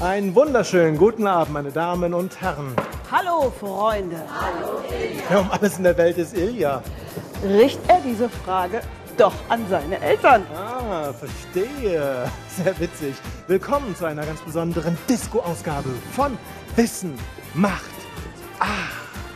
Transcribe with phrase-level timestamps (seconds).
[0.00, 2.74] Einen wunderschönen guten Abend, meine Damen und Herren.
[3.12, 4.16] Hallo, Freunde.
[4.40, 4.80] Hallo,
[5.30, 6.82] Ja, um alles in der Welt ist Ilja.
[7.44, 8.80] Richtet er diese Frage
[9.18, 10.46] doch an seine Eltern?
[10.56, 12.24] Ah, verstehe.
[12.56, 13.14] Sehr witzig.
[13.48, 16.38] Willkommen zu einer ganz besonderen Disco-Ausgabe von
[16.74, 17.18] Wissen
[17.52, 17.90] macht.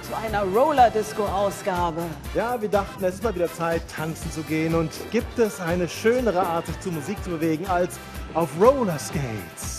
[0.08, 2.00] Zu einer Roller-Disco-Ausgabe.
[2.34, 4.74] Ja, wir dachten, es ist mal wieder Zeit, tanzen zu gehen.
[4.74, 7.98] Und gibt es eine schönere Art, sich zu Musik zu bewegen, als
[8.32, 9.75] auf Rollerskates?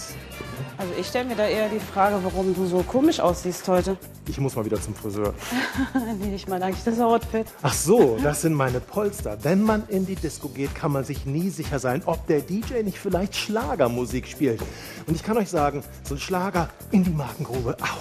[0.78, 3.98] Also ich stelle mir da eher die Frage, warum du so komisch aussiehst heute.
[4.28, 5.34] Ich muss mal wieder zum Friseur.
[6.20, 7.48] nee, ich meine eigentlich das Outfit.
[7.64, 9.40] Ach so, das sind meine Polster.
[9.42, 12.84] Wenn man in die Disco geht, kann man sich nie sicher sein, ob der DJ
[12.84, 14.62] nicht vielleicht Schlagermusik spielt.
[15.08, 17.98] Und ich kann euch sagen, so ein Schlager in die Markengrube, au,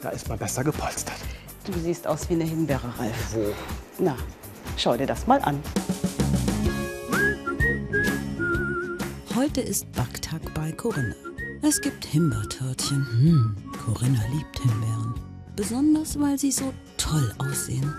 [0.00, 1.18] da ist man besser gepolstert.
[1.66, 3.34] Du siehst aus wie eine Himbeere, Ralf.
[3.34, 3.52] Wo?
[3.98, 4.16] Na,
[4.78, 5.60] schau dir das mal an.
[9.36, 11.29] Heute ist Backtag bei Corinna.
[11.62, 13.06] Es gibt Himbeertörtchen.
[13.10, 15.14] Hm, Corinna liebt Himbeeren.
[15.56, 17.94] Besonders, weil sie so toll aussehen.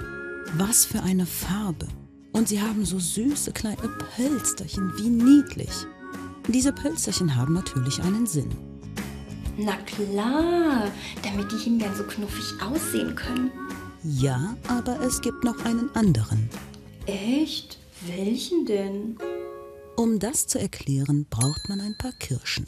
[0.57, 1.87] Was für eine Farbe.
[2.31, 5.71] Und sie haben so süße kleine Pölsterchen, wie niedlich.
[6.47, 8.49] Diese Pölsterchen haben natürlich einen Sinn.
[9.57, 10.87] Na klar,
[11.21, 13.51] damit die Himbeeren so knuffig aussehen können.
[14.03, 16.49] Ja, aber es gibt noch einen anderen.
[17.05, 17.77] Echt?
[18.07, 19.17] Welchen denn?
[19.95, 22.65] Um das zu erklären, braucht man ein paar Kirschen.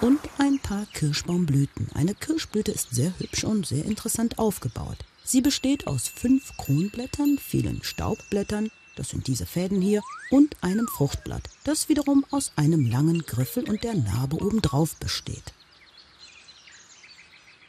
[0.00, 1.88] Und ein paar Kirschbaumblüten.
[1.94, 4.98] Eine Kirschblüte ist sehr hübsch und sehr interessant aufgebaut.
[5.24, 11.48] Sie besteht aus fünf Kronblättern, vielen Staubblättern, das sind diese Fäden hier, und einem Fruchtblatt,
[11.64, 15.52] das wiederum aus einem langen Griffel und der Narbe obendrauf besteht.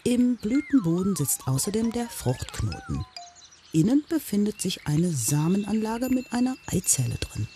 [0.04, 3.06] Im Blütenboden sitzt außerdem der Fruchtknoten.
[3.72, 7.48] Innen befindet sich eine Samenanlage mit einer Eizelle drin.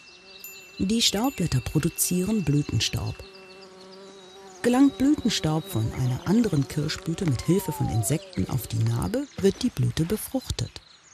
[0.82, 3.14] Die Staubblätter produzieren Blütenstaub.
[4.62, 9.72] Gelangt Blütenstaub von einer anderen Kirschblüte mit Hilfe von Insekten auf die Narbe, wird die
[9.72, 10.72] Blüte befruchtet.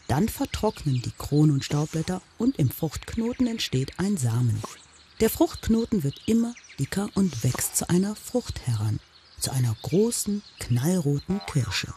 [0.07, 4.61] Dann vertrocknen die Kronen und Staubblätter und im Fruchtknoten entsteht ein Samen.
[5.19, 8.99] Der Fruchtknoten wird immer dicker und wächst zu einer Frucht heran,
[9.39, 11.91] zu einer großen, knallroten Kirsche.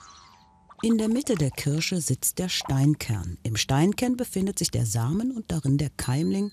[0.81, 3.37] In der Mitte der Kirsche sitzt der Steinkern.
[3.43, 6.51] Im Steinkern befindet sich der Samen und darin der Keimling,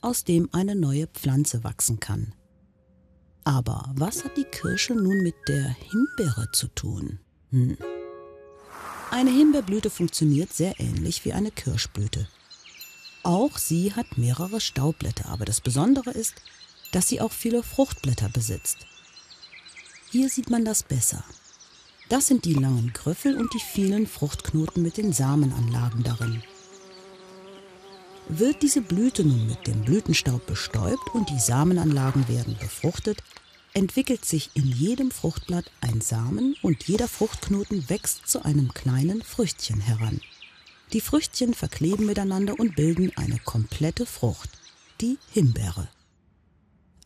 [0.00, 2.34] aus dem eine neue Pflanze wachsen kann.
[3.44, 7.18] Aber was hat die Kirsche nun mit der Himbeere zu tun?
[7.50, 7.78] Hm.
[9.10, 12.28] Eine Himbeerblüte funktioniert sehr ähnlich wie eine Kirschblüte.
[13.22, 16.34] Auch sie hat mehrere Staubblätter, aber das Besondere ist,
[16.92, 18.86] dass sie auch viele Fruchtblätter besitzt.
[20.10, 21.24] Hier sieht man das besser.
[22.08, 26.42] Das sind die langen Griffel und die vielen Fruchtknoten mit den Samenanlagen darin.
[28.30, 33.22] Wird diese Blüte nun mit dem Blütenstaub bestäubt und die Samenanlagen werden befruchtet,
[33.72, 39.80] entwickelt sich in jedem Fruchtblatt ein Samen und jeder Fruchtknoten wächst zu einem kleinen Früchtchen
[39.80, 40.20] heran.
[40.92, 44.50] Die Früchtchen verkleben miteinander und bilden eine komplette Frucht,
[45.00, 45.88] die Himbeere.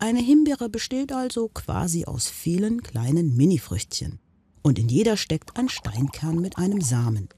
[0.00, 4.18] Eine Himbeere besteht also quasi aus vielen kleinen Minifrüchtchen.
[4.62, 7.28] Und in jeder steckt ein Steinkern mit einem Samen.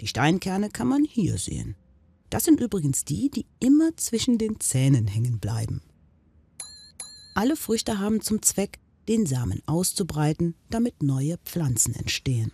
[0.00, 1.74] Die Steinkerne kann man hier sehen.
[2.34, 5.82] Das sind übrigens die, die immer zwischen den Zähnen hängen bleiben.
[7.36, 12.50] Alle Früchte haben zum Zweck, den Samen auszubreiten, damit neue Pflanzen entstehen.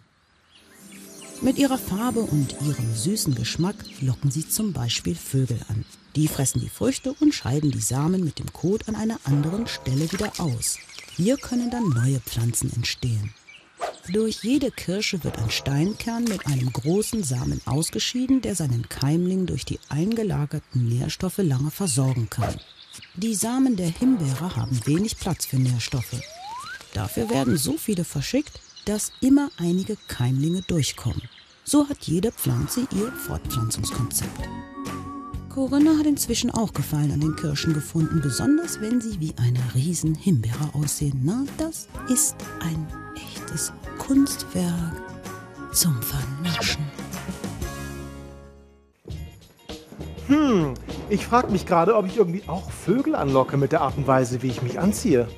[1.41, 5.87] Mit ihrer Farbe und ihrem süßen Geschmack locken sie zum Beispiel Vögel an.
[6.15, 10.13] Die fressen die Früchte und scheiden die Samen mit dem Kot an einer anderen Stelle
[10.13, 10.77] wieder aus.
[11.17, 13.33] Hier können dann neue Pflanzen entstehen.
[14.09, 19.65] Durch jede Kirsche wird ein Steinkern mit einem großen Samen ausgeschieden, der seinen Keimling durch
[19.65, 22.57] die eingelagerten Nährstoffe lange versorgen kann.
[23.15, 26.21] Die Samen der Himbeere haben wenig Platz für Nährstoffe.
[26.95, 31.23] Dafür werden so viele verschickt, dass immer einige Keimlinge durchkommen.
[31.65, 34.49] So hat jede Pflanze ihr Fortpflanzungskonzept.
[35.51, 40.15] Corinna hat inzwischen auch Gefallen an den Kirschen gefunden, besonders wenn sie wie eine riesen
[40.15, 41.21] Himbeere aussehen.
[41.25, 43.73] Na, das ist ein echtes
[44.11, 45.05] Kunstwerk
[45.71, 46.85] zum Vernaschen.
[50.27, 50.75] Hm,
[51.09, 54.43] ich frage mich gerade, ob ich irgendwie auch Vögel anlocke mit der Art und Weise,
[54.43, 55.29] wie ich mich anziehe.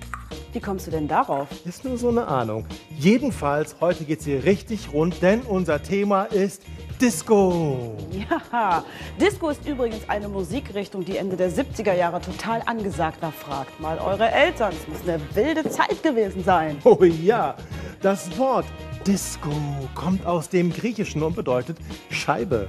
[0.54, 1.48] Wie kommst du denn darauf?
[1.66, 2.64] Ist nur so eine Ahnung.
[2.98, 6.62] Jedenfalls, heute geht's hier richtig rund, denn unser Thema ist
[6.98, 7.94] Disco.
[8.10, 8.84] Ja,
[9.20, 13.32] Disco ist übrigens eine Musikrichtung, die Ende der 70er Jahre total angesagt war.
[13.32, 14.72] Fragt mal eure Eltern.
[14.72, 16.78] Es muss eine wilde Zeit gewesen sein.
[16.84, 17.56] Oh ja,
[18.02, 18.66] das Wort
[19.06, 19.50] Disco
[19.94, 21.78] kommt aus dem Griechischen und bedeutet
[22.10, 22.69] Scheibe.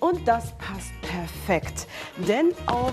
[0.00, 1.86] Und das passt perfekt,
[2.28, 2.92] denn auch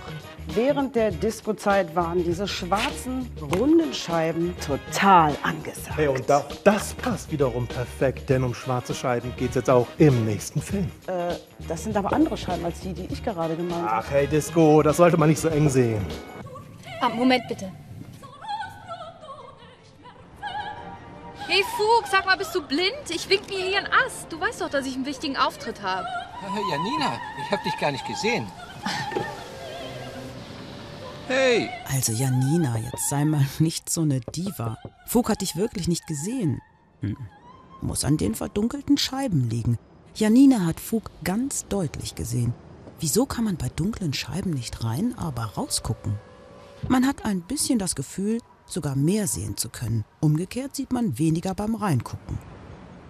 [0.53, 5.97] während der Disco-Zeit waren diese schwarzen, runden Scheiben total angesagt.
[5.97, 9.87] Hey, und auch das passt wiederum perfekt, denn um schwarze Scheiben geht es jetzt auch
[9.97, 10.91] im nächsten Film.
[11.07, 11.35] Äh,
[11.67, 14.05] das sind aber andere Scheiben als die, die ich gerade gemeint habe.
[14.05, 16.05] Ach hey, Disco, das sollte man nicht so eng sehen.
[17.01, 17.71] Ah, Moment bitte.
[21.53, 23.09] Hey Fug, sag mal, bist du blind?
[23.09, 24.31] Ich wink mir hier einen Ast.
[24.31, 26.07] Du weißt doch, dass ich einen wichtigen Auftritt habe.
[26.71, 28.47] Janina, ich hab dich gar nicht gesehen.
[31.27, 31.69] Hey!
[31.93, 34.77] Also Janina, jetzt sei mal nicht so eine Diva.
[35.05, 36.61] Fug hat dich wirklich nicht gesehen.
[37.01, 37.17] Hm.
[37.81, 39.77] Muss an den verdunkelten Scheiben liegen.
[40.15, 42.53] Janina hat Fug ganz deutlich gesehen.
[43.01, 46.17] Wieso kann man bei dunklen Scheiben nicht rein, aber rausgucken?
[46.87, 48.39] Man hat ein bisschen das Gefühl,
[48.71, 50.05] sogar mehr sehen zu können.
[50.19, 52.37] Umgekehrt sieht man weniger beim Reingucken.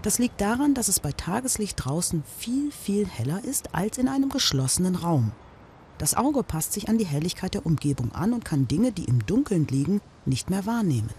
[0.01, 4.29] Das liegt daran, dass es bei Tageslicht draußen viel, viel heller ist als in einem
[4.29, 5.31] geschlossenen Raum.
[5.99, 9.23] Das Auge passt sich an die Helligkeit der Umgebung an und kann Dinge, die im
[9.27, 11.11] Dunkeln liegen, nicht mehr wahrnehmen.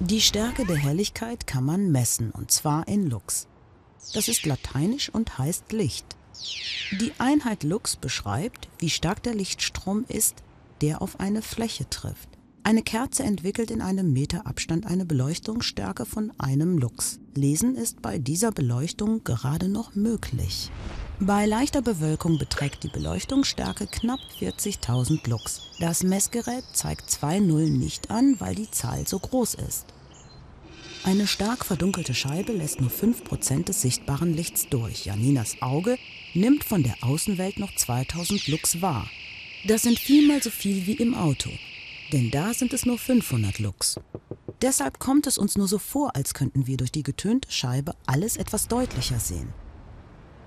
[0.00, 3.46] Die Stärke der Helligkeit kann man messen, und zwar in Lux.
[4.14, 6.06] Das ist lateinisch und heißt Licht.
[6.92, 10.42] Die Einheit Lux beschreibt, wie stark der Lichtstrom ist,
[10.80, 12.37] der auf eine Fläche trifft.
[12.68, 17.18] Eine Kerze entwickelt in einem Meter Abstand eine Beleuchtungsstärke von einem Lux.
[17.34, 20.70] Lesen ist bei dieser Beleuchtung gerade noch möglich.
[21.18, 25.62] Bei leichter Bewölkung beträgt die Beleuchtungsstärke knapp 40.000 Lux.
[25.80, 29.86] Das Messgerät zeigt zwei Nullen nicht an, weil die Zahl so groß ist.
[31.04, 35.06] Eine stark verdunkelte Scheibe lässt nur 5% des sichtbaren Lichts durch.
[35.06, 35.96] Janinas Auge
[36.34, 39.08] nimmt von der Außenwelt noch 2000 Lux wahr.
[39.66, 41.48] Das sind viermal so viel wie im Auto
[42.12, 43.98] denn da sind es nur 500 Lux.
[44.62, 48.36] Deshalb kommt es uns nur so vor, als könnten wir durch die getönte Scheibe alles
[48.36, 49.52] etwas deutlicher sehen.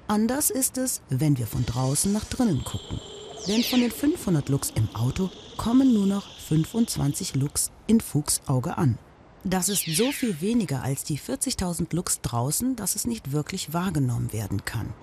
[0.08, 3.00] Anders ist es, wenn wir von draußen nach drinnen gucken.
[3.48, 8.78] Denn von den 500 Lux im Auto kommen nur noch 25 Lux in Fuchs Auge
[8.78, 8.98] an.
[9.44, 14.34] Das ist so viel weniger als die 40.000 Lux draußen, dass es nicht wirklich wahrgenommen
[14.34, 14.94] werden kann.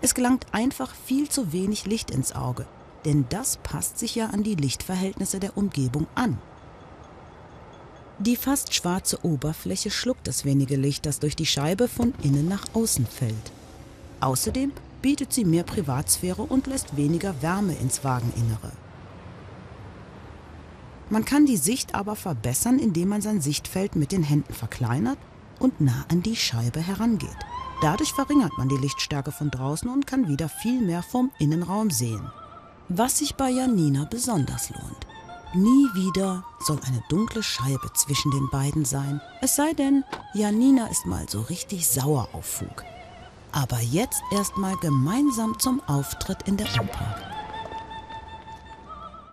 [0.00, 2.66] Es gelangt einfach viel zu wenig Licht ins Auge,
[3.04, 6.38] denn das passt sich ja an die Lichtverhältnisse der Umgebung an.
[8.18, 12.66] Die fast schwarze Oberfläche schluckt das wenige Licht, das durch die Scheibe von innen nach
[12.74, 13.52] außen fällt.
[14.20, 18.72] Außerdem bietet sie mehr Privatsphäre und lässt weniger Wärme ins Wageninnere.
[21.08, 25.18] Man kann die Sicht aber verbessern, indem man sein Sichtfeld mit den Händen verkleinert
[25.58, 27.30] und nah an die Scheibe herangeht.
[27.80, 32.30] Dadurch verringert man die Lichtstärke von draußen und kann wieder viel mehr vom Innenraum sehen.
[32.92, 35.06] Was sich bei Janina besonders lohnt.
[35.54, 39.20] Nie wieder soll eine dunkle Scheibe zwischen den beiden sein.
[39.40, 40.02] Es sei denn,
[40.34, 42.84] Janina ist mal so richtig sauer auf Fug.
[43.52, 47.29] Aber jetzt erstmal gemeinsam zum Auftritt in der Oper.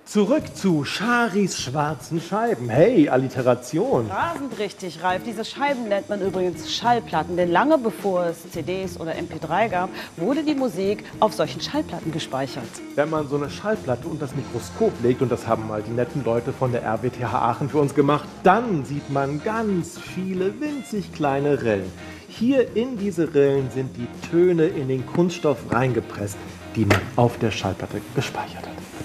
[0.07, 2.69] Zurück zu Charis schwarzen Scheiben.
[2.69, 4.09] Hey, Alliteration.
[4.09, 5.23] Rasend richtig, Ralf.
[5.25, 10.43] Diese Scheiben nennt man übrigens Schallplatten, denn lange bevor es CDs oder MP3 gab, wurde
[10.43, 12.63] die Musik auf solchen Schallplatten gespeichert.
[12.95, 16.23] Wenn man so eine Schallplatte unter das Mikroskop legt, und das haben mal die netten
[16.23, 21.61] Leute von der RWTH Aachen für uns gemacht, dann sieht man ganz viele winzig kleine
[21.61, 21.91] Rillen.
[22.29, 26.37] Hier in diese Rillen sind die Töne in den Kunststoff reingepresst,
[26.77, 28.96] die man auf der Schallplatte gespeichert hat.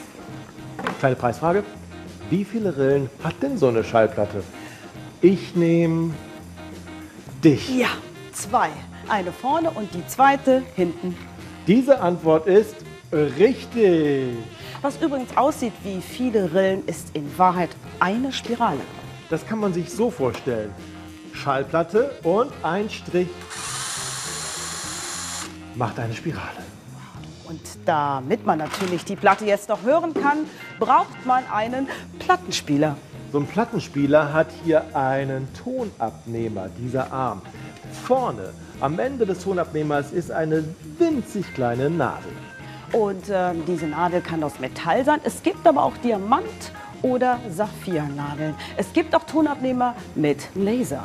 [1.02, 1.64] Kleine Preisfrage.
[2.30, 4.44] Wie viele Rillen hat denn so eine Schallplatte?
[5.20, 6.14] Ich nehme
[7.42, 7.76] dich.
[7.76, 7.88] Ja,
[8.30, 8.68] zwei.
[9.08, 11.16] Eine vorne und die zweite hinten.
[11.66, 12.76] Diese Antwort ist
[13.10, 14.28] richtig.
[14.80, 18.82] Was übrigens aussieht wie viele Rillen, ist in Wahrheit eine Spirale.
[19.28, 20.70] Das kann man sich so vorstellen.
[21.32, 23.26] Schallplatte und ein Strich
[25.74, 26.71] macht eine Spirale.
[27.52, 30.46] Und damit man natürlich die Platte jetzt noch hören kann,
[30.78, 31.86] braucht man einen
[32.18, 32.96] Plattenspieler.
[33.30, 37.42] So ein Plattenspieler hat hier einen Tonabnehmer, dieser Arm.
[38.04, 40.64] Vorne am Ende des Tonabnehmers ist eine
[40.96, 42.32] winzig kleine Nadel.
[42.92, 45.20] Und äh, diese Nadel kann aus Metall sein.
[45.22, 48.54] Es gibt aber auch Diamant- oder Saphirnadeln.
[48.78, 51.04] Es gibt auch Tonabnehmer mit Laser.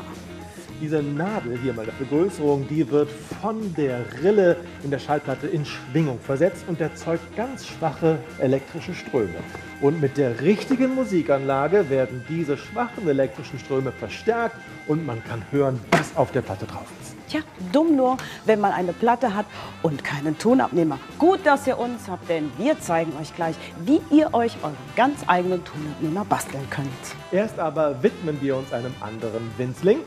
[0.80, 3.10] Diese Nadel hier mal der Vergrößerung, die wird
[3.42, 9.36] von der Rille in der Schallplatte in Schwingung versetzt und erzeugt ganz schwache elektrische Ströme.
[9.82, 14.56] Und mit der richtigen Musikanlage werden diese schwachen elektrischen Ströme verstärkt
[14.88, 17.16] und man kann hören, was auf der Platte drauf ist.
[17.28, 17.42] Tja,
[17.74, 18.16] dumm nur,
[18.46, 19.46] wenn man eine Platte hat
[19.84, 20.98] und keinen Tonabnehmer.
[21.20, 25.20] Gut, dass ihr uns habt, denn wir zeigen euch gleich, wie ihr euch euren ganz
[25.28, 26.88] eigenen Tonabnehmer basteln könnt.
[27.32, 30.00] Erst aber widmen wir uns einem anderen Winzling,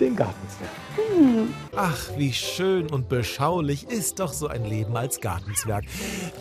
[0.00, 0.70] dem Gartenzwerg.
[1.76, 5.84] Ach, wie schön und beschaulich ist doch so ein Leben als Gartenzwerg.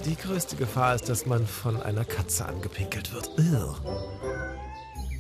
[0.06, 3.30] Die größte Gefahr ist, dass man von einer Katze angepinkelt wird.
[3.38, 3.76] Irr.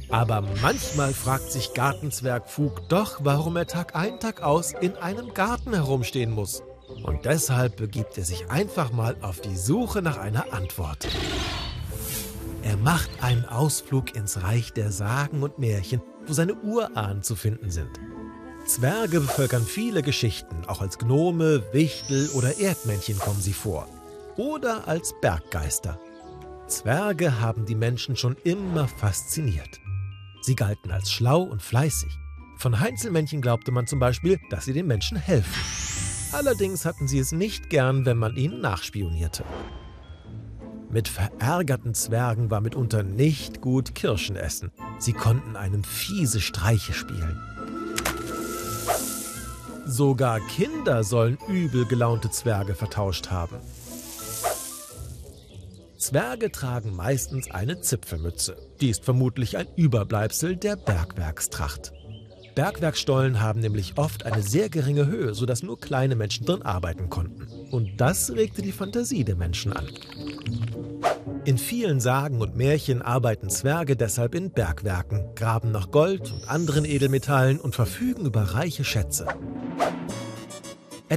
[0.09, 5.33] Aber manchmal fragt sich Gartenzwerg Fug doch, warum er Tag ein, Tag aus in einem
[5.33, 6.63] Garten herumstehen muss.
[7.03, 11.07] Und deshalb begibt er sich einfach mal auf die Suche nach einer Antwort.
[12.63, 17.69] Er macht einen Ausflug ins Reich der Sagen und Märchen, wo seine Urahnen zu finden
[17.69, 17.99] sind.
[18.67, 23.87] Zwerge bevölkern viele Geschichten, auch als Gnome, Wichtel oder Erdmännchen kommen sie vor.
[24.35, 25.97] Oder als Berggeister.
[26.67, 29.79] Zwerge haben die Menschen schon immer fasziniert.
[30.41, 32.11] Sie galten als schlau und fleißig.
[32.57, 35.61] Von Heinzelmännchen glaubte man zum Beispiel, dass sie den Menschen helfen.
[36.33, 39.45] Allerdings hatten sie es nicht gern, wenn man ihnen nachspionierte.
[40.89, 44.71] Mit verärgerten Zwergen war mitunter nicht gut Kirschen essen.
[44.99, 47.41] Sie konnten einem fiese Streiche spielen.
[49.87, 53.55] Sogar Kinder sollen übel gelaunte Zwerge vertauscht haben.
[55.97, 58.57] Zwerge tragen meistens eine Zipfelmütze.
[58.81, 61.93] Die ist vermutlich ein Überbleibsel der Bergwerkstracht.
[62.53, 67.47] Bergwerkstollen haben nämlich oft eine sehr geringe Höhe, sodass nur kleine Menschen drin arbeiten konnten.
[67.71, 69.87] Und das regte die Fantasie der Menschen an.
[71.45, 76.83] In vielen Sagen und Märchen arbeiten Zwerge deshalb in Bergwerken, graben nach Gold und anderen
[76.83, 79.27] Edelmetallen und verfügen über reiche Schätze.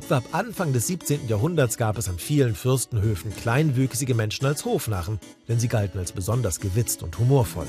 [0.01, 1.29] Etwa ab Anfang des 17.
[1.29, 6.59] Jahrhunderts gab es an vielen Fürstenhöfen kleinwüchsige Menschen als Hofnarren, denn sie galten als besonders
[6.59, 7.67] gewitzt und humorvoll.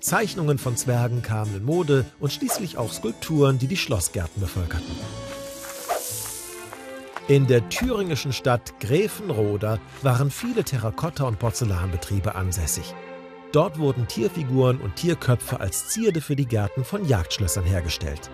[0.00, 4.96] Zeichnungen von Zwergen kamen in Mode und schließlich auch Skulpturen, die die Schlossgärten bevölkerten.
[7.28, 12.96] In der thüringischen Stadt Gräfenroda waren viele Terrakotta- und Porzellanbetriebe ansässig.
[13.52, 18.28] Dort wurden Tierfiguren und Tierköpfe als Zierde für die Gärten von Jagdschlössern hergestellt.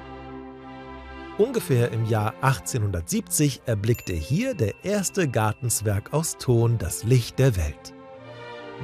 [1.39, 7.95] Ungefähr im Jahr 1870 erblickte hier der erste Gartenzwerg aus Ton das Licht der Welt.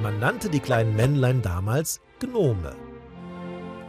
[0.01, 2.75] Man nannte die kleinen Männlein damals Gnome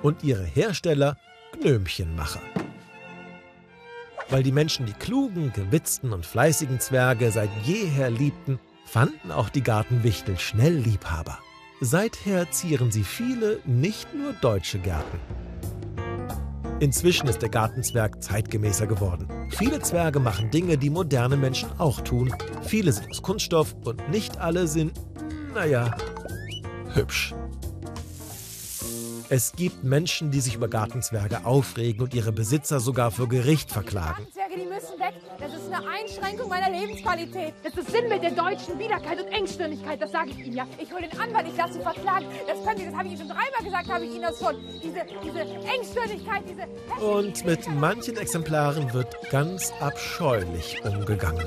[0.03, 1.17] und ihre Hersteller
[1.53, 2.41] Gnömchenmacher.
[4.29, 9.63] Weil die Menschen die klugen, gewitzten und fleißigen Zwerge seit jeher liebten, fanden auch die
[9.63, 11.39] Gartenwichtel schnell Liebhaber.
[11.81, 15.21] Seither zieren sie viele, nicht nur deutsche Gärten.
[16.81, 19.29] Inzwischen ist der Gartenzwerg zeitgemäßer geworden.
[19.51, 22.33] Viele Zwerge machen Dinge, die moderne Menschen auch tun.
[22.63, 24.93] Viele sind aus Kunststoff und nicht alle sind,
[25.53, 25.97] naja,
[26.95, 27.35] hübsch.
[29.29, 34.27] Es gibt Menschen, die sich über Gartenzwerge aufregen und ihre Besitzer sogar vor Gericht verklagen.
[35.09, 35.21] Weg.
[35.39, 37.55] Das ist eine Einschränkung meiner Lebensqualität.
[37.63, 40.01] Das ist Sinn mit der deutschen Biederkeit und Engstirnigkeit.
[40.01, 40.67] Das sage ich Ihnen ja.
[40.79, 42.27] Ich hole den Anwalt, ich lasse Sie verklagen.
[42.47, 44.57] Das können Sie, das habe ich Ihnen schon dreimal gesagt, habe ich Ihnen das schon.
[44.83, 47.05] Diese, diese Engstirnigkeit, diese...
[47.05, 51.47] Und mit manchen Exemplaren wird ganz abscheulich umgegangen.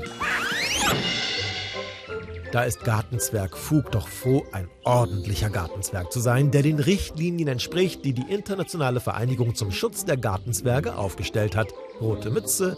[2.52, 8.04] Da ist Gartenzwerg Fug doch froh, ein ordentlicher Gartenzwerg zu sein, der den Richtlinien entspricht,
[8.04, 11.68] die die Internationale Vereinigung zum Schutz der Gartenzwerge aufgestellt hat.
[11.98, 12.76] Rote Mütze,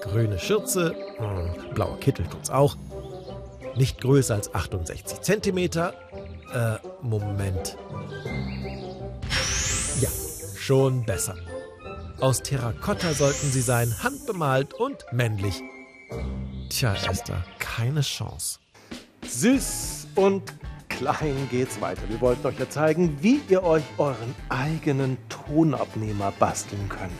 [0.00, 0.94] grüne Schürze,
[1.74, 2.76] blauer Kittel tut's auch.
[3.76, 5.94] Nicht größer als 68 Zentimeter.
[6.52, 7.76] Äh, Moment.
[10.00, 10.08] Ja,
[10.56, 11.36] schon besser.
[12.20, 15.62] Aus Terrakotta sollten sie sein, handbemalt und männlich.
[16.68, 18.58] Tja, Esther, keine Chance.
[19.26, 20.52] Süß und
[20.88, 22.02] klein geht's weiter.
[22.08, 27.12] Wir wollten euch ja zeigen, wie ihr euch euren eigenen Tonabnehmer basteln könnt.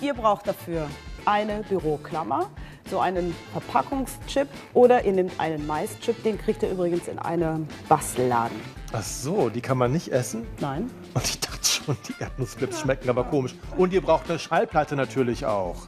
[0.00, 0.88] Ihr braucht dafür
[1.28, 2.48] eine Büroklammer,
[2.88, 8.58] so einen Verpackungschip oder ihr nehmt einen Maischip, den kriegt ihr übrigens in einem Bastelladen.
[8.92, 10.46] Ach so, die kann man nicht essen?
[10.58, 10.90] Nein?
[11.12, 13.54] Und ich dachte schon, die Erdnussflips schmecken aber komisch.
[13.76, 15.86] Und ihr braucht eine Schallplatte natürlich auch.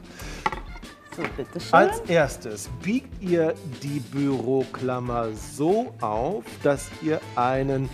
[1.15, 1.23] So.
[1.71, 7.89] Als erstes biegt ihr die Büroklammer so auf, dass ihr einen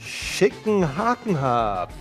[0.00, 1.94] schicken Haken habt.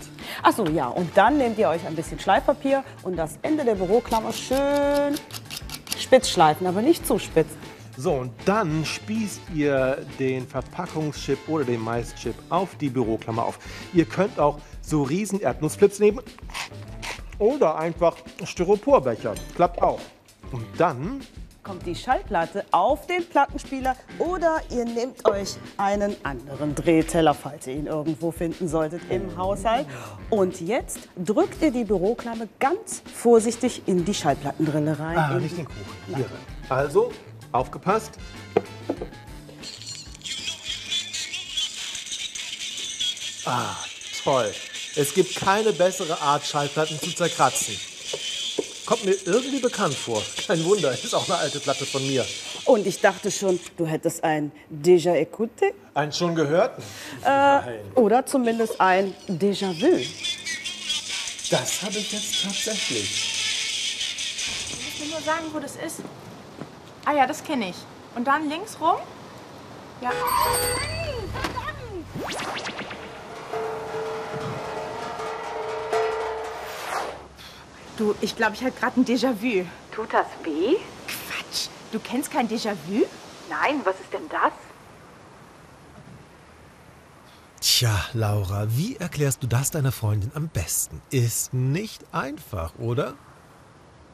[0.44, 4.34] Achso, ja, und dann nehmt ihr euch ein bisschen Schleifpapier und das Ende der Büroklammer
[4.34, 5.16] schön
[5.98, 7.50] spitz schleifen, aber nicht zu spitz.
[7.98, 13.58] So, und dann spießt ihr den Verpackungschip oder den Maischip auf die Büroklammer auf.
[13.92, 16.22] Ihr könnt auch so riesen Erdnussflips nehmen
[17.40, 19.34] oder einfach Styroporbecher.
[19.56, 20.00] Klappt auch.
[20.52, 21.22] Und dann
[21.68, 27.76] kommt die Schallplatte auf den Plattenspieler oder ihr nehmt euch einen anderen Drehteller, falls ihr
[27.76, 29.86] ihn irgendwo finden solltet im Haushalt.
[30.30, 35.18] Und jetzt drückt ihr die Büroklammer ganz vorsichtig in die Schallplattendrille rein.
[35.18, 36.16] Ah, nicht den Kuchen.
[36.16, 36.26] Hier.
[36.70, 37.12] Also,
[37.52, 38.18] aufgepasst.
[43.46, 43.76] Ah,
[44.24, 44.54] toll.
[44.96, 47.76] Es gibt keine bessere Art, Schallplatten zu zerkratzen.
[48.88, 50.22] Kommt mir irgendwie bekannt vor.
[50.48, 52.26] Kein Wunder, ist auch eine alte Platte von mir.
[52.64, 56.80] Und ich dachte schon, du hättest ein Déjà écouté Einen schon gehört?
[57.26, 57.60] äh,
[57.96, 60.06] oder zumindest ein Déjà-vu.
[61.52, 63.34] Das habe ich jetzt tatsächlich.
[64.96, 65.98] Ich will nur sagen, wo das ist.
[67.04, 67.76] Ah ja, das kenne ich.
[68.16, 68.96] Und dann links rum?
[70.02, 70.12] Ja.
[77.98, 79.66] Du, ich glaube, ich hatte gerade ein Déjà-vu.
[79.92, 80.76] Tut das weh?
[81.08, 81.70] Quatsch.
[81.92, 83.06] Du kennst kein Déjà-vu?
[83.50, 84.54] Nein, was ist denn das?
[87.60, 91.02] Tja, Laura, wie erklärst du das deiner Freundin am besten?
[91.10, 93.16] Ist nicht einfach, oder?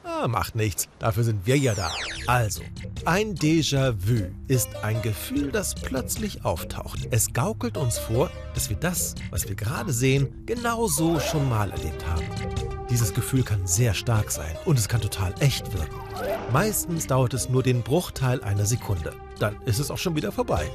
[0.05, 0.87] Ah, macht nichts.
[0.99, 1.91] Dafür sind wir ja da.
[2.27, 2.61] Also,
[3.05, 7.07] ein Déjà-vu ist ein Gefühl, das plötzlich auftaucht.
[7.11, 11.69] Es gaukelt uns vor, dass wir das, was wir gerade sehen, genau so schon mal
[11.71, 12.72] erlebt haben.
[12.93, 15.99] Dieses Gefühl kann sehr stark sein und es kann total echt wirken.
[16.51, 19.13] Meistens dauert es nur den Bruchteil einer Sekunde.
[19.39, 20.69] Dann ist es auch schon wieder vorbei.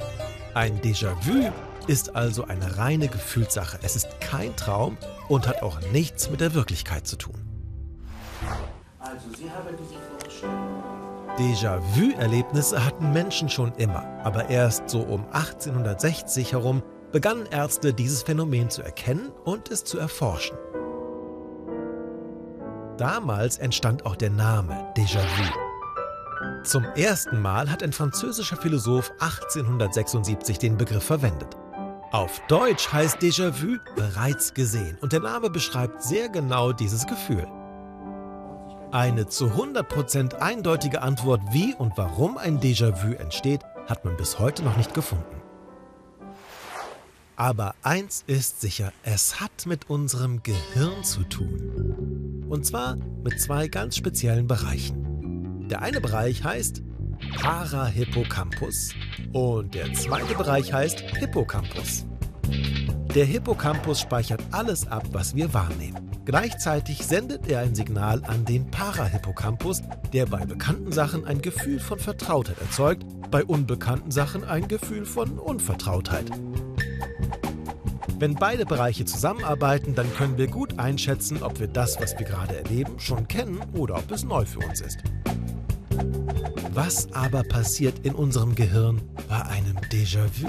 [0.53, 1.53] Ein Déjà-vu
[1.87, 3.79] ist also eine reine Gefühlssache.
[3.83, 4.97] Es ist kein Traum
[5.29, 7.37] und hat auch nichts mit der Wirklichkeit zu tun.
[8.99, 16.83] Also, Sie haben diese Déjà-vu-Erlebnisse hatten Menschen schon immer, aber erst so um 1860 herum
[17.13, 20.59] begannen Ärzte dieses Phänomen zu erkennen und es zu erforschen.
[22.99, 26.65] Damals entstand auch der Name Déjà-vu.
[26.65, 31.57] Zum ersten Mal hat ein französischer Philosoph 1876 den Begriff verwendet.
[32.11, 37.47] Auf Deutsch heißt Déjà-vu bereits gesehen und der Name beschreibt sehr genau dieses Gefühl.
[38.91, 44.65] Eine zu 100% eindeutige Antwort, wie und warum ein Déjà-vu entsteht, hat man bis heute
[44.65, 45.41] noch nicht gefunden.
[47.37, 52.18] Aber eins ist sicher, es hat mit unserem Gehirn zu tun.
[52.49, 55.69] Und zwar mit zwei ganz speziellen Bereichen.
[55.69, 56.83] Der eine Bereich heißt
[57.41, 58.95] Parahippocampus
[59.33, 62.07] und der zweite Bereich heißt Hippocampus.
[63.15, 66.11] Der Hippocampus speichert alles ab, was wir wahrnehmen.
[66.25, 69.83] Gleichzeitig sendet er ein Signal an den Parahippocampus,
[70.13, 75.39] der bei bekannten Sachen ein Gefühl von Vertrautheit erzeugt, bei unbekannten Sachen ein Gefühl von
[75.39, 76.27] Unvertrautheit.
[78.19, 82.57] Wenn beide Bereiche zusammenarbeiten, dann können wir gut einschätzen, ob wir das, was wir gerade
[82.57, 84.99] erleben, schon kennen oder ob es neu für uns ist.
[86.73, 90.49] Was aber passiert in unserem Gehirn bei einem Déjà-vu?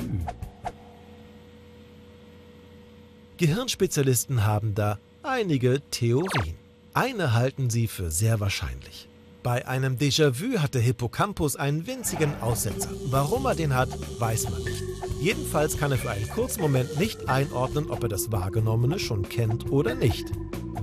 [3.37, 6.55] Gehirnspezialisten haben da einige Theorien.
[6.95, 9.07] Eine halten sie für sehr wahrscheinlich.
[9.49, 12.91] Bei einem Déjà-vu hat der Hippocampus einen winzigen Aussetzer.
[13.05, 14.83] Warum er den hat, weiß man nicht.
[15.19, 19.71] Jedenfalls kann er für einen kurzen Moment nicht einordnen, ob er das Wahrgenommene schon kennt
[19.71, 20.27] oder nicht.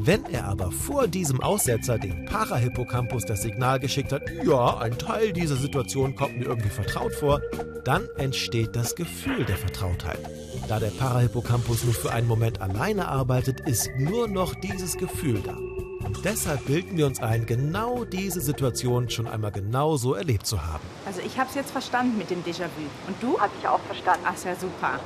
[0.00, 5.32] Wenn er aber vor diesem Aussetzer dem Parahippocampus das Signal geschickt hat, ja, ein Teil
[5.32, 7.40] dieser Situation kommt mir irgendwie vertraut vor,
[7.84, 10.18] dann entsteht das Gefühl der Vertrautheit.
[10.66, 15.56] Da der Parahippocampus nur für einen Moment alleine arbeitet, ist nur noch dieses Gefühl da.
[16.04, 20.84] Und deshalb bilden wir uns ein, genau diese Situation schon einmal genauso erlebt zu haben.
[21.04, 22.82] Also ich habe es jetzt verstanden mit dem Déjà-vu.
[23.06, 23.38] Und du?
[23.38, 24.22] Habe ich auch verstanden.
[24.24, 25.00] Ach, ist ja super.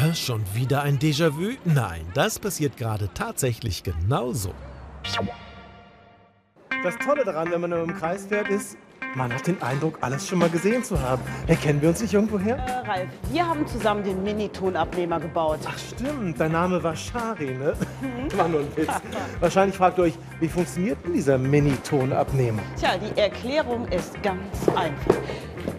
[0.00, 1.56] Hä, schon wieder ein Déjà-vu?
[1.64, 4.52] Nein, das passiert gerade tatsächlich genauso.
[6.82, 8.76] Das Tolle daran, wenn man im Kreis fährt, ist,
[9.16, 11.22] man hat den Eindruck, alles schon mal gesehen zu haben.
[11.46, 12.56] Erkennen wir uns nicht irgendwoher?
[12.56, 15.60] Äh, Ralf, wir haben zusammen den Mini-Tonabnehmer gebaut.
[15.66, 17.74] Ach stimmt, dein Name war Shari, ne?
[18.36, 18.88] War nur ein Witz.
[19.40, 22.62] Wahrscheinlich fragt ihr euch, wie funktioniert denn dieser Mini-Tonabnehmer?
[22.78, 25.16] Tja, die Erklärung ist ganz einfach.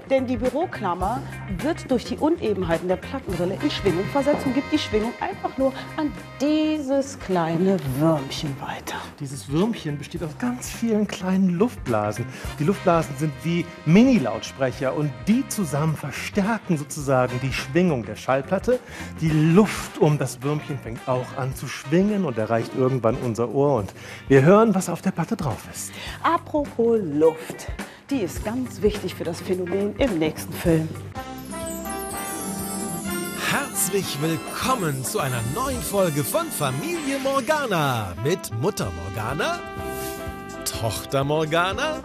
[0.10, 1.22] Denn die Büroklammer
[1.62, 5.74] wird durch die Unebenheiten der Plattenrille in Schwingung versetzt und gibt die Schwingung einfach nur
[5.98, 8.96] an dieses kleine Würmchen weiter.
[9.20, 12.26] Dieses Würmchen besteht aus ganz vielen kleinen Luftblasen.
[12.58, 18.80] Die Luftblasen sind wie Mini-Lautsprecher und die zusammen verstärken sozusagen die Schwingung der Schallplatte.
[19.20, 23.76] Die Luft um das Würmchen fängt auch an zu schwingen und erreicht irgendwann unser Ohr
[23.76, 23.94] und
[24.30, 25.92] wir hören, was auf der Platte drauf ist.
[26.24, 27.68] Apropos Luft,
[28.10, 30.88] die ist ganz wichtig für das Phänomen im nächsten Film.
[33.50, 39.60] Herzlich willkommen zu einer neuen Folge von Familie Morgana mit Mutter Morgana,
[40.66, 42.02] Tochter Morgana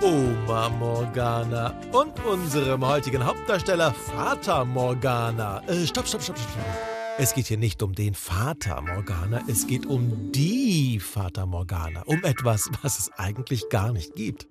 [0.00, 5.60] Oma Morgana und unserem heutigen Hauptdarsteller Vater Morgana.
[5.66, 6.48] Äh, stopp, stopp, stopp, stopp.
[7.18, 12.22] Es geht hier nicht um den Vater Morgana, es geht um die Vater Morgana, um
[12.22, 14.46] etwas, was es eigentlich gar nicht gibt.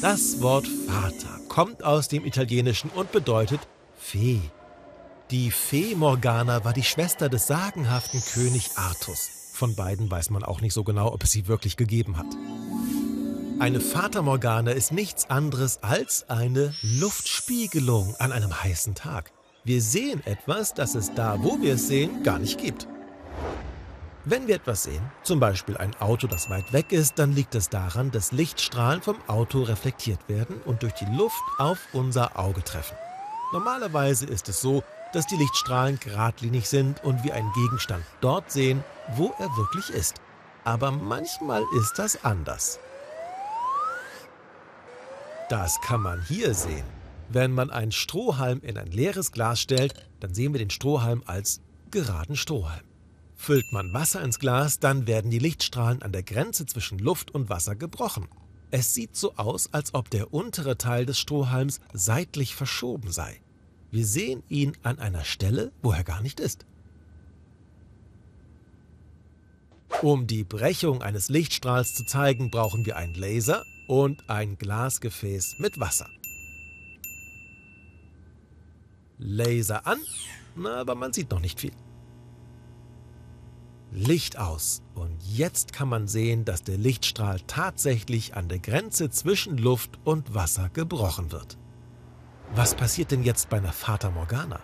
[0.00, 3.60] Das Wort Vater kommt aus dem Italienischen und bedeutet
[3.96, 4.40] Fee.
[5.30, 9.50] Die Fee Morgana war die Schwester des sagenhaften König Artus.
[9.52, 12.26] Von beiden weiß man auch nicht so genau, ob es sie wirklich gegeben hat.
[13.60, 19.32] Eine Fata Morgana ist nichts anderes als eine Luftspiegelung an einem heißen Tag.
[19.64, 22.86] Wir sehen etwas, das es da, wo wir es sehen, gar nicht gibt.
[24.26, 27.68] Wenn wir etwas sehen, zum Beispiel ein Auto, das weit weg ist, dann liegt es
[27.68, 32.96] daran, dass Lichtstrahlen vom Auto reflektiert werden und durch die Luft auf unser Auge treffen.
[33.52, 34.82] Normalerweise ist es so,
[35.12, 38.82] dass die Lichtstrahlen geradlinig sind und wir einen Gegenstand dort sehen,
[39.14, 40.14] wo er wirklich ist.
[40.64, 42.78] Aber manchmal ist das anders.
[45.50, 46.86] Das kann man hier sehen.
[47.28, 51.60] Wenn man einen Strohhalm in ein leeres Glas stellt, dann sehen wir den Strohhalm als
[51.90, 52.93] geraden Strohhalm.
[53.44, 57.50] Füllt man Wasser ins Glas, dann werden die Lichtstrahlen an der Grenze zwischen Luft und
[57.50, 58.26] Wasser gebrochen.
[58.70, 63.42] Es sieht so aus, als ob der untere Teil des Strohhalms seitlich verschoben sei.
[63.90, 66.64] Wir sehen ihn an einer Stelle, wo er gar nicht ist.
[70.00, 75.78] Um die Brechung eines Lichtstrahls zu zeigen, brauchen wir einen Laser und ein Glasgefäß mit
[75.78, 76.08] Wasser.
[79.18, 80.00] Laser an,
[80.64, 81.72] aber man sieht noch nicht viel.
[83.96, 89.56] Licht aus und jetzt kann man sehen, dass der Lichtstrahl tatsächlich an der Grenze zwischen
[89.56, 91.56] Luft und Wasser gebrochen wird.
[92.56, 94.58] Was passiert denn jetzt bei einer Fata Morgana?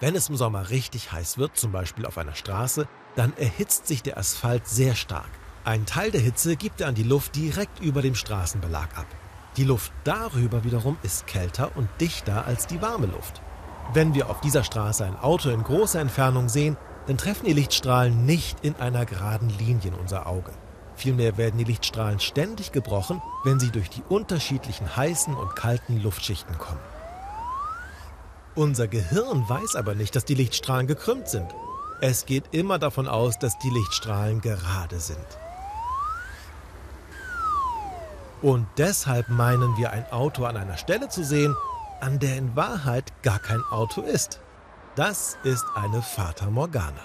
[0.00, 4.02] Wenn es im Sommer richtig heiß wird, zum Beispiel auf einer Straße, dann erhitzt sich
[4.02, 5.30] der Asphalt sehr stark.
[5.64, 9.06] Ein Teil der Hitze gibt er an die Luft direkt über dem Straßenbelag ab.
[9.56, 13.40] Die Luft darüber wiederum ist kälter und dichter als die warme Luft.
[13.92, 16.76] Wenn wir auf dieser Straße ein Auto in großer Entfernung sehen,
[17.08, 20.52] dann treffen die Lichtstrahlen nicht in einer geraden Linie in unser Auge.
[20.94, 26.58] Vielmehr werden die Lichtstrahlen ständig gebrochen, wenn sie durch die unterschiedlichen heißen und kalten Luftschichten
[26.58, 26.80] kommen.
[28.54, 31.46] Unser Gehirn weiß aber nicht, dass die Lichtstrahlen gekrümmt sind.
[32.02, 35.18] Es geht immer davon aus, dass die Lichtstrahlen gerade sind.
[38.42, 41.56] Und deshalb meinen wir ein Auto an einer Stelle zu sehen,
[42.00, 44.40] an der in Wahrheit gar kein Auto ist.
[44.98, 47.04] Das ist eine Fata Morgana.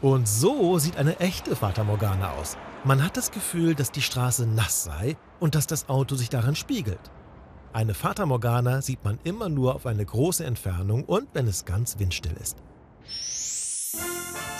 [0.00, 2.56] Und so sieht eine echte Fata Morgana aus.
[2.82, 6.56] Man hat das Gefühl, dass die Straße nass sei und dass das Auto sich darin
[6.56, 7.10] spiegelt.
[7.74, 11.98] Eine Fata Morgana sieht man immer nur auf eine große Entfernung und wenn es ganz
[11.98, 12.56] windstill ist.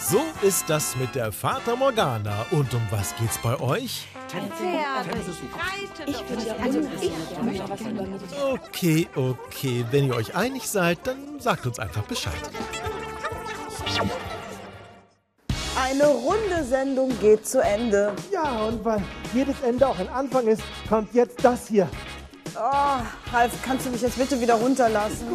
[0.07, 2.45] So ist das mit der Fata Morgana.
[2.51, 4.07] Und um was geht's bei euch?
[8.53, 9.85] Okay, okay.
[9.91, 12.35] Wenn ihr euch einig seid, dann sagt uns einfach Bescheid.
[15.81, 18.13] Eine runde Sendung geht zu Ende.
[18.33, 19.03] Ja, und weil
[19.35, 21.89] jedes Ende auch ein Anfang ist, kommt jetzt das hier.
[22.57, 25.27] Oh, Ralf, kannst du mich jetzt bitte wieder runterlassen?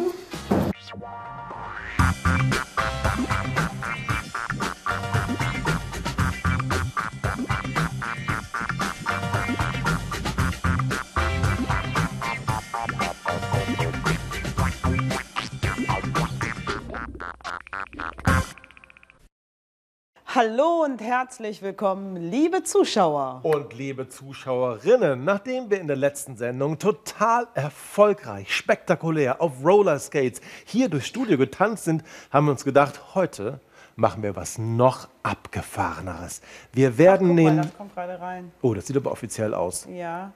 [20.34, 23.40] Hallo und herzlich willkommen, liebe Zuschauer.
[23.42, 30.88] Und liebe Zuschauerinnen, nachdem wir in der letzten Sendung total erfolgreich, spektakulär auf Rollerskates hier
[30.88, 33.60] durchs Studio getanzt sind, haben wir uns gedacht, heute
[33.94, 36.40] machen wir was noch abgefahreneres.
[36.72, 37.56] Wir werden Guck mal, den.
[37.58, 38.52] das kommt gerade rein.
[38.62, 39.86] Oh, das sieht aber offiziell aus.
[39.90, 40.32] Ja.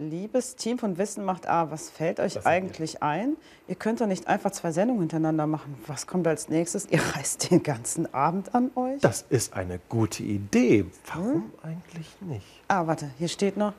[0.00, 3.36] Liebes Team von Wissen macht A, was fällt euch eigentlich ein?
[3.66, 5.74] Ihr könnt doch nicht einfach zwei Sendungen hintereinander machen.
[5.88, 6.86] Was kommt als nächstes?
[6.88, 9.00] Ihr reißt den ganzen Abend an euch?
[9.00, 10.86] Das ist eine gute Idee.
[11.12, 12.46] Warum eigentlich nicht?
[12.68, 13.72] Ah, warte, hier steht noch.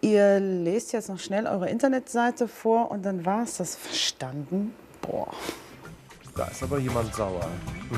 [0.00, 4.74] Ihr lest jetzt noch schnell eure Internetseite vor und dann war es das verstanden.
[5.02, 5.30] Boah.
[6.34, 7.46] Da ist aber jemand sauer.